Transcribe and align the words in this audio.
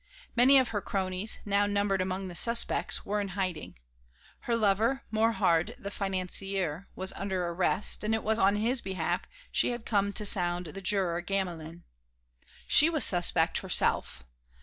Many 0.35 0.57
of 0.57 0.69
her 0.69 0.81
cronies, 0.81 1.37
now 1.45 1.67
numbered 1.67 2.01
among 2.01 2.27
the 2.27 2.33
suspects, 2.33 3.05
were 3.05 3.21
in 3.21 3.37
hiding; 3.37 3.77
her 4.39 4.55
lover, 4.55 5.03
Morhardt 5.13 5.75
the 5.77 5.91
financier, 5.91 6.87
was 6.95 7.13
under 7.13 7.45
arrest, 7.45 8.03
and 8.03 8.15
it 8.15 8.23
was 8.23 8.39
on 8.39 8.55
his 8.55 8.81
behalf 8.81 9.27
she 9.51 9.69
had 9.69 9.85
come 9.85 10.11
to 10.13 10.25
sound 10.25 10.65
the 10.65 10.81
juror 10.81 11.21
Gamelin. 11.21 11.83
She 12.65 12.89
was 12.89 13.05
suspect 13.05 13.59
herself. 13.59 14.23